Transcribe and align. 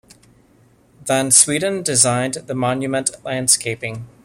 Van 1.05 1.29
Sweden 1.29 1.83
designed 1.83 2.33
the 2.47 2.55
monument 2.55 3.11
landscaping. 3.23 4.07